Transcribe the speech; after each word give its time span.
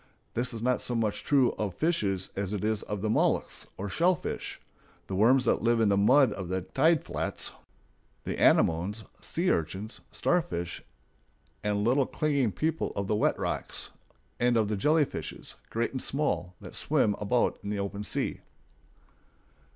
This 0.33 0.51
is 0.51 0.63
not 0.63 0.81
so 0.81 0.95
much 0.95 1.23
true 1.23 1.51
of 1.59 1.75
fishes 1.75 2.31
as 2.35 2.53
it 2.53 2.63
is 2.63 2.81
of 2.81 3.03
the 3.03 3.09
mollusks 3.11 3.67
or 3.77 3.87
"shell 3.87 4.15
fish," 4.15 4.59
the 5.05 5.13
worms 5.13 5.45
that 5.45 5.61
live 5.61 5.79
in 5.79 5.89
the 5.89 5.95
mud 5.95 6.33
of 6.33 6.49
the 6.49 6.61
tide 6.61 7.03
flats, 7.05 7.51
the 8.23 8.41
anemones, 8.41 9.03
sea 9.21 9.51
urchins, 9.51 10.01
starfish 10.11 10.83
and 11.63 11.83
little 11.83 12.07
clinging 12.07 12.51
people 12.51 12.91
of 12.95 13.05
the 13.05 13.15
wet 13.15 13.37
rocks, 13.37 13.91
and 14.39 14.57
of 14.57 14.69
the 14.69 14.75
jellyfishes, 14.75 15.53
great 15.69 15.91
and 15.91 16.01
small, 16.01 16.55
that 16.59 16.73
swim 16.73 17.15
about 17.19 17.59
in 17.63 17.69
the 17.69 17.77
open 17.77 18.03
sea. 18.03 18.39